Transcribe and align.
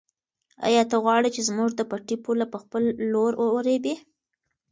آیا 0.67 0.83
ته 0.89 0.95
غواړې 1.03 1.29
چې 1.35 1.41
زموږ 1.49 1.69
د 1.75 1.81
پټي 1.91 2.15
پوله 2.25 2.45
په 2.53 2.57
خپل 2.63 2.83
لور 3.11 3.31
ورېبې؟ 3.53 3.95